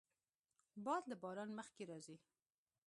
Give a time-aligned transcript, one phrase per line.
[0.85, 2.17] باد له باران مخکې راځي